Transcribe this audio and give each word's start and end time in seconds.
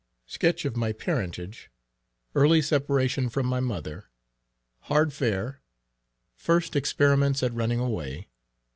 _Sketch 0.27 0.65
of 0.65 0.75
my 0.75 0.93
Parentage. 0.93 1.69
Early 2.33 2.59
separation 2.59 3.29
from 3.29 3.45
my 3.45 3.59
Mother. 3.59 4.09
Hard 4.89 5.13
Fare. 5.13 5.61
First 6.35 6.75
Experiments 6.75 7.43
at 7.43 7.53
running 7.53 7.77
away. 7.79 8.27